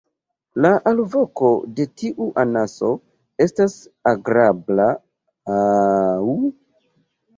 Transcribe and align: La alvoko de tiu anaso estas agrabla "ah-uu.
La 0.65 0.69
alvoko 0.91 1.49
de 1.79 1.85
tiu 2.01 2.29
anaso 2.43 2.89
estas 3.47 3.77
agrabla 4.13 4.89
"ah-uu. 5.59 6.41